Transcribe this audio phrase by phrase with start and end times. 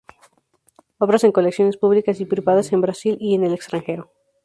[0.97, 4.11] Obras en colecciones públicas y privadas en Brasil y en el extranjero.